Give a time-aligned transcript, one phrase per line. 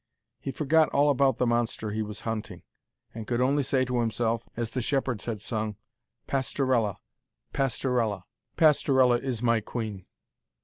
[0.39, 2.63] He forgot all about the monster he was hunting,
[3.13, 5.75] and could only say to himself, as the shepherds had sung,
[6.25, 6.97] 'Pastorella...
[7.53, 8.23] Pastorella...
[8.57, 10.07] Pastorella is my queen.'